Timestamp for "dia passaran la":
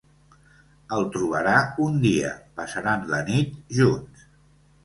2.05-3.23